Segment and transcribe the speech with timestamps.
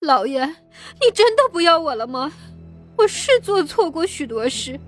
[0.00, 2.32] 老爷，你真的不要我了吗？
[2.96, 4.80] 我是做错过许多事，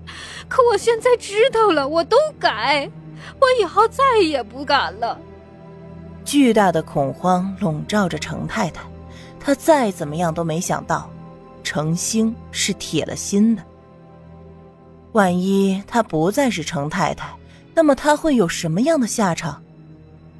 [0.49, 2.89] 可我现在知道了，我都改，
[3.39, 5.19] 我以后再也不敢了。
[6.25, 8.81] 巨大的恐慌笼罩着程太太，
[9.39, 11.07] 她再怎么样都没想到，
[11.63, 13.61] 程兴是铁了心的。
[15.11, 17.31] 万一她不再是程太太，
[17.75, 19.61] 那么她会有什么样的下场？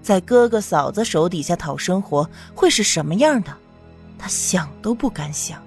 [0.01, 3.55] 在哥哥嫂子手底下讨生活会是什么样的？
[4.23, 5.61] 她想都不敢想。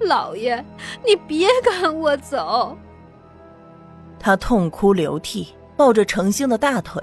[0.00, 0.64] 老爷，
[1.06, 2.76] 你别赶我走！
[4.18, 7.00] 他痛哭流涕，抱着程星的大腿。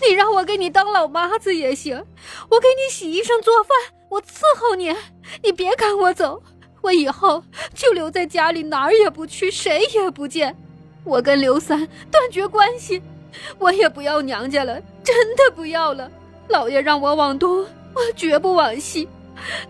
[0.00, 2.02] 你让我给你当老妈子也行，
[2.48, 3.76] 我给你洗衣裳做饭，
[4.08, 4.96] 我伺候你。
[5.42, 6.42] 你别赶我走，
[6.80, 10.56] 我以后就留在家里，哪儿也不去，谁也不见。
[11.04, 13.02] 我跟刘三断绝关系，
[13.58, 16.10] 我也不要娘家了，真的不要了。
[16.48, 19.08] 老爷让我往东，我绝不往西。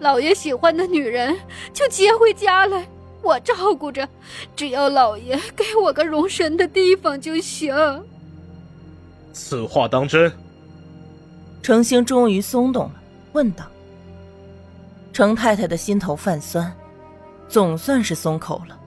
[0.01, 1.37] 老爷喜欢的女人
[1.73, 2.87] 就接回家来，
[3.23, 4.07] 我照顾着，
[4.55, 7.75] 只要老爷给我个容身的地方就行。
[9.33, 10.31] 此话当真？
[11.63, 12.95] 程兴终于松动了，
[13.33, 13.65] 问道。
[15.13, 16.75] 程太太的心头泛酸，
[17.49, 18.79] 总算是松口了，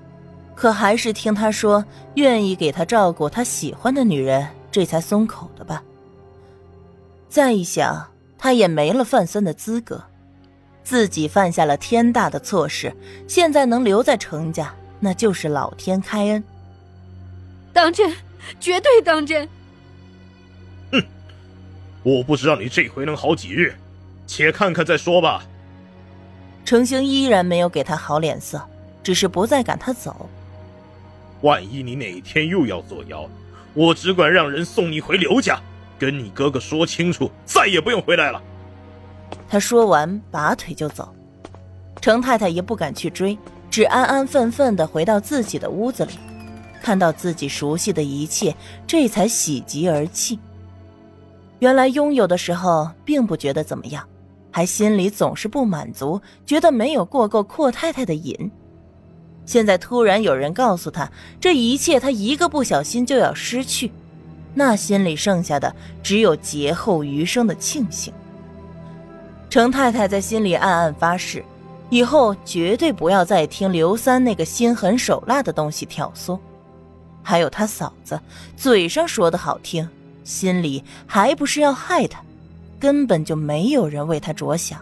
[0.53, 1.83] 可还是听他说
[2.15, 5.81] 愿意给他照顾他喜欢的女人，这才松口的吧。
[7.29, 8.07] 再一想，
[8.45, 10.03] 他也没了范森的资格，
[10.83, 12.95] 自己犯下了天大的错事，
[13.27, 16.43] 现在能留在程家，那就是老天开恩。
[17.73, 18.15] 当真，
[18.59, 19.49] 绝对当真。
[20.91, 21.03] 哼
[22.03, 23.73] 我不知道你这回能好几日，
[24.27, 25.43] 且看看再说吧。
[26.63, 28.61] 程兴依然没有给他好脸色，
[29.01, 30.29] 只是不再赶他走。
[31.41, 33.27] 万一你哪天又要作妖，
[33.73, 35.59] 我只管让人送你回刘家，
[35.97, 38.41] 跟你哥哥说清楚，再也不用回来了。
[39.47, 41.13] 他说完，拔腿就走。
[42.01, 43.37] 程太太也不敢去追，
[43.69, 46.13] 只安安分分的回到自己的屋子里，
[46.81, 50.37] 看到自己熟悉的一切，这才喜极而泣。
[51.59, 54.05] 原来拥有的时候并不觉得怎么样，
[54.51, 58.51] 还心里总是不满足，觉得没有过够阔太太的瘾。
[59.45, 63.91] 现在突然有人告诉他，这一切他一个不小心就要失去，
[64.55, 68.11] 那心里剩下的只有劫后余生的庆幸。
[69.49, 71.45] 程太太在心里暗暗发誓，
[71.89, 76.39] 以后绝对不要再听刘三那个心狠手辣的东西挑唆。
[77.21, 78.19] 还有他嫂子，
[78.55, 79.87] 嘴上说的好听。
[80.23, 82.19] 心里还不是要害他，
[82.79, 84.79] 根本就没有人为他着想。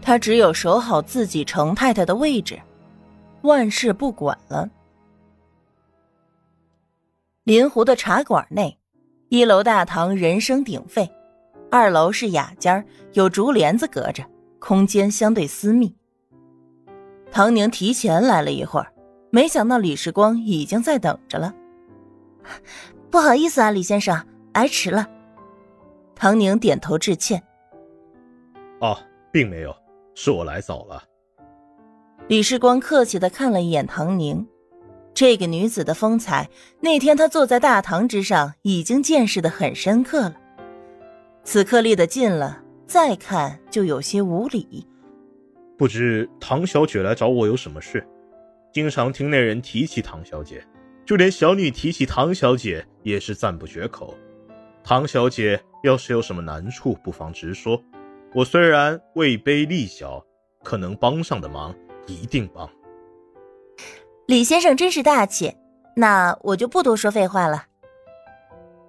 [0.00, 2.58] 他只有守好自己程太太的位置，
[3.42, 4.68] 万事不管了。
[7.50, 8.78] 临湖的茶馆内，
[9.28, 11.10] 一楼大堂人声鼎沸，
[11.68, 14.24] 二楼是雅间，有竹帘子隔着，
[14.60, 15.92] 空间相对私密。
[17.32, 18.92] 唐宁提前来了一会儿，
[19.30, 21.52] 没想到李世光已经在等着了。
[23.10, 24.24] 不好意思啊，李先生，
[24.54, 25.08] 来迟了。
[26.14, 27.42] 唐宁点头致歉。
[28.78, 28.96] 哦，
[29.32, 29.74] 并没有，
[30.14, 31.02] 是我来早了。
[32.28, 34.46] 李世光客气的看了一眼唐宁，
[35.12, 36.48] 这个女子的风采，
[36.80, 40.36] 那天她坐在大堂之上已经见识的很深刻了。
[41.44, 44.86] 此刻离得近了，再看就有些无礼。
[45.76, 48.06] 不知唐小姐来找我有什么事？
[48.72, 50.64] 经常听那人提起唐小姐。
[51.06, 54.14] 就连小女提起唐小姐也是赞不绝口。
[54.84, 57.82] 唐小姐要是有什么难处，不妨直说。
[58.32, 60.24] 我虽然位卑力小，
[60.62, 61.74] 可能帮上的忙
[62.06, 62.70] 一定帮。
[64.30, 65.56] 李先生真是大气，
[65.96, 67.64] 那我就不多说废话了。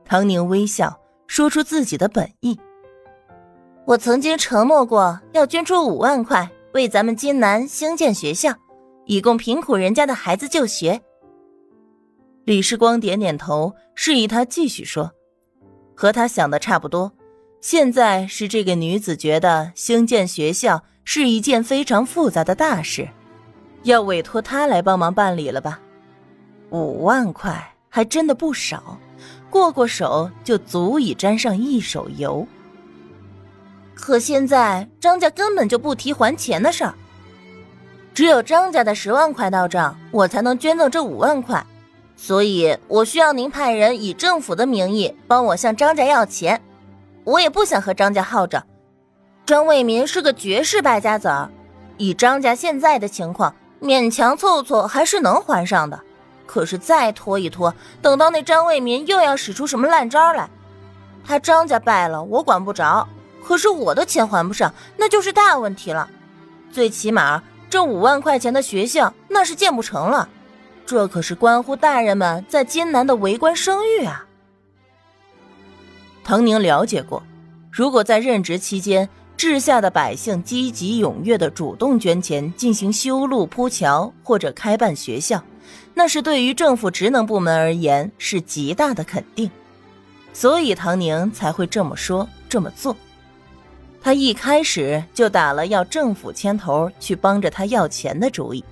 [0.05, 2.59] 唐宁微笑，说出自己的本意。
[3.87, 8.53] 我曾经承诺过要捐出五万块，为咱们金南兴建学校，
[9.07, 11.01] 以供贫苦人家的孩子就学。
[12.45, 15.11] 李世光点点头，示意他继续说，
[15.95, 17.11] 和他想的差不多。
[17.61, 23.09] 现在是这个女子觉得兴建学校是一件非常复杂的大事，
[23.83, 25.79] 要委托他来帮忙办理了吧？
[26.69, 28.97] 五万块还真的不少，
[29.49, 32.47] 过过手就足以沾上一手油。
[33.93, 36.93] 可现在张家根本就不提还钱的事儿，
[38.13, 41.65] 只有张家的十万块到账，我才能捐赠这五万块。
[42.15, 46.61] 所以，我需要您派人以政府的名义帮我向张家要钱。
[47.23, 48.63] 我也不想和张家耗着。
[49.45, 51.49] 张卫民是个绝世败家子儿，
[51.97, 55.99] 以张家现在的情况，勉强凑凑还是能还上的。
[56.45, 60.49] 可是再拖一拖，等到那张卫民又要使出什么烂招来，
[61.25, 63.07] 他张家败了，我管不着；
[63.41, 66.09] 可是我的钱还不上，那就是大问题了。
[66.69, 70.27] 最起码这五万块钱的学校那是建不成了，
[70.85, 74.25] 这可是关乎大人们在金南的为官声誉啊。
[76.21, 77.23] 唐宁了解过，
[77.71, 79.07] 如果在任职期间，
[79.41, 85.43] 治下的百姓积极踊跃的主动捐钱进行修路铺桥或者开办学校，
[85.95, 89.49] 那是对于政府职能部门而言是极大的肯定，
[90.31, 92.95] 所以唐宁才会这么说这么做。
[93.99, 98.63] 他一开始就打了要政府牵头去帮着他要钱的主意，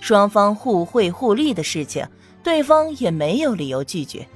[0.00, 2.04] 双方互惠互利的事情，
[2.42, 4.26] 对方也没有理由拒绝。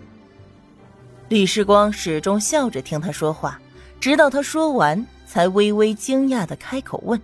[1.31, 3.61] 李世光始终笑着听他说话，
[4.05, 7.19] 直到他说完，才微微惊讶的开口问：“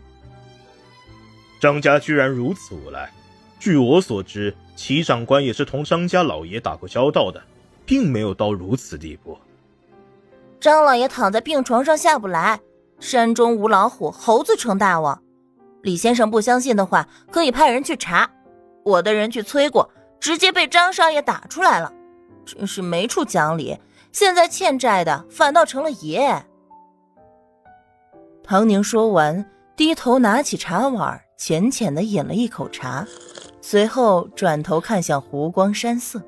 [1.60, 3.12] 张家居然如此无赖？
[3.58, 7.38] 据我所知，齐长官也是同张家老爷打过交道的，
[7.84, 9.36] 并没有到如此地步。”
[10.58, 12.58] 张老爷躺在病床上下不来。
[12.98, 15.22] 山中无老虎，猴子称大王。
[15.82, 18.30] 李先生不相信的话，可以派人去查。
[18.86, 21.92] 我的人去催过，直接被张少爷打出来了。
[22.46, 23.78] 真是没处讲理，
[24.12, 26.42] 现在欠债的反倒成了爷。
[28.50, 33.06] 唐宁说完，低头拿起茶碗，浅浅的饮了一口茶，
[33.60, 36.20] 随后转头看向湖光山色。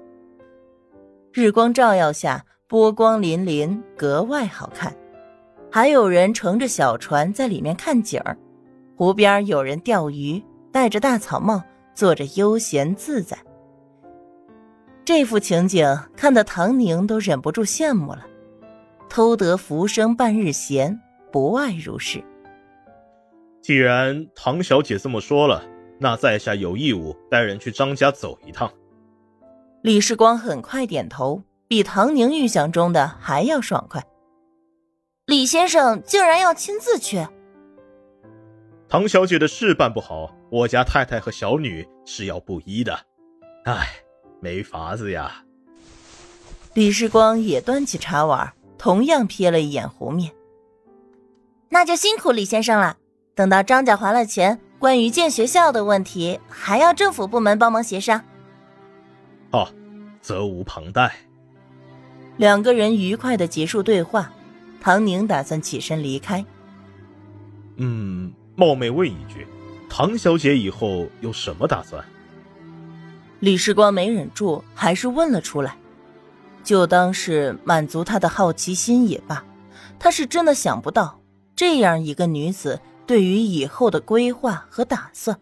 [1.32, 4.96] 日光照耀下，波光粼粼，格外好看。
[5.68, 8.38] 还有人乘着小船在里面看景儿，
[8.94, 10.40] 湖边有人钓鱼，
[10.70, 11.60] 戴着大草帽，
[11.92, 13.36] 坐着悠闲自在。
[15.04, 18.24] 这幅情景看得唐宁都忍不住羡慕了。
[19.08, 21.00] 偷得浮生半日闲，
[21.32, 22.22] 不外如是。
[23.60, 25.64] 既然唐小姐这么说了，
[25.98, 28.70] 那在下有义务带人去张家走一趟。
[29.82, 34.04] 李世光很快点头，比唐宁预想中的还要爽快。
[35.26, 37.26] 李先生竟然要亲自去！
[38.88, 42.98] 唐小姐的事办不好，我家太太和小女是要不依的。
[43.64, 43.86] 唉，
[44.40, 45.44] 没法子呀。
[46.74, 50.32] 李世光也端起茶碗，同样瞥了一眼湖面。
[51.72, 52.98] 那就辛苦李先生了。
[53.34, 58.22] 等到张家还了钱，关于建学校的问题，还要政府部门帮忙协商。
[59.52, 59.66] 哦，
[60.20, 61.14] 责无旁贷。
[62.36, 64.30] 两个人愉快的结束对话。
[64.82, 66.44] 唐宁打算起身离开。
[67.76, 69.46] 嗯，冒昧问一句，
[69.88, 72.04] 唐小姐以后有什么打算？
[73.38, 75.74] 李世光没忍住，还是问了出来，
[76.62, 79.42] 就当是满足他的好奇心也罢。
[79.98, 81.20] 他是真的想不到，
[81.62, 85.38] 这样一个女子对于以后的规划和打算。